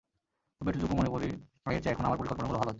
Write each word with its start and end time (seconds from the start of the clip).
তবে 0.61 0.69
এতটুকু 0.71 0.93
মনে 0.95 1.09
করি, 1.09 1.29
আগের 1.65 1.81
চেয়ে 1.81 1.93
এখন 1.93 2.03
আমার 2.05 2.17
পরিকল্পনাগুলো 2.17 2.57
ভালো 2.57 2.59
হচ্ছে। 2.59 2.69